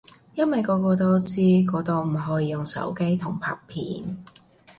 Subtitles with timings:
[0.33, 4.17] 因為個個都知嗰度唔可以用手機同拍片